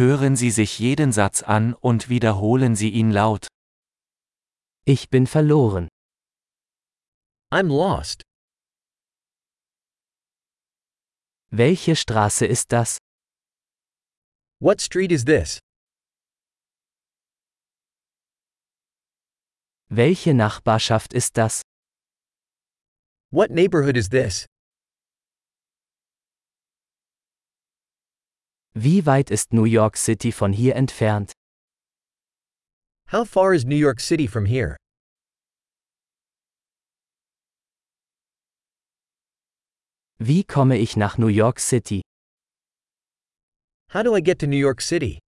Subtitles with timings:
[0.00, 3.48] Hören Sie sich jeden Satz an und wiederholen Sie ihn laut.
[4.86, 5.88] Ich bin verloren.
[7.52, 8.22] I'm lost.
[11.50, 12.96] Welche Straße ist das?
[14.58, 15.58] What street is this?
[19.90, 21.60] Welche Nachbarschaft ist das?
[23.30, 24.46] What neighborhood is this?
[28.74, 31.32] Wie weit ist New York City von hier entfernt?
[33.10, 34.76] How far is New York City from here?
[40.18, 42.02] Wie komme ich nach New York City?
[43.92, 45.18] How do I get to New York City?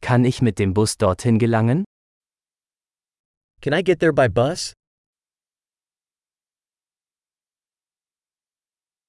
[0.00, 1.84] Kann ich mit dem Bus dorthin gelangen?
[3.60, 4.72] Can I get there by bus?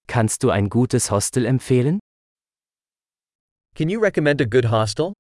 [0.10, 2.00] Kannst du ein gutes Hostel empfehlen?
[3.76, 5.14] Can you recommend a good hostel?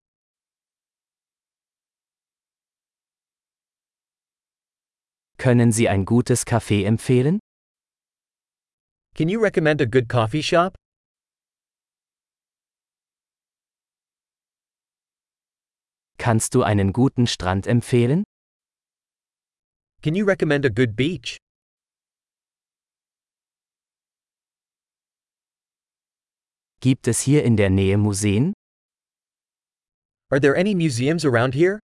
[5.37, 7.37] Können Sie ein gutes Café empfehlen?
[9.13, 10.73] Can you recommend a good coffee shop?
[16.17, 18.23] Kannst du einen guten Strand empfehlen?
[20.01, 21.37] Can you recommend a good beach?
[26.81, 28.53] Gibt es hier in der Nähe Museen?
[30.31, 31.79] Are there any museums around here?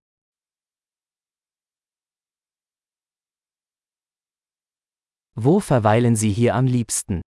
[5.35, 7.21] Wo verweilen Sie hier am liebsten?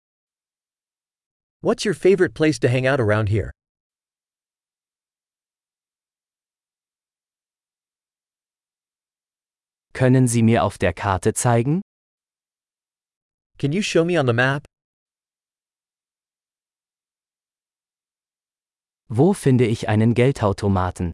[1.62, 3.52] What's your favorite place to hang out around here?
[9.94, 11.82] Können Sie mir auf der Karte zeigen?
[13.58, 14.66] Can you show me on the map?
[19.16, 21.12] Wo finde ich einen Geldautomaten?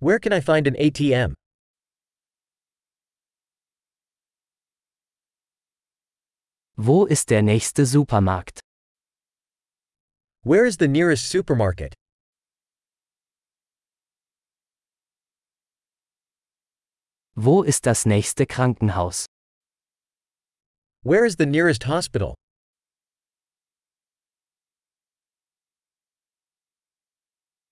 [0.00, 1.34] Where can I find an ATM?
[6.76, 8.60] Wo ist der nächste Supermarkt?
[10.44, 11.94] Where is the nearest supermarket?
[17.34, 19.24] Wo ist das nächste Krankenhaus?
[21.02, 22.34] Where is the nearest hospital?